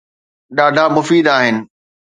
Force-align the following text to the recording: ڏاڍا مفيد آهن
ڏاڍا 0.57 0.85
مفيد 0.95 1.25
آهن 1.35 1.55